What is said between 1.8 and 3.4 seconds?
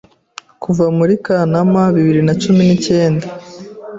bibiri na cumi nicyenda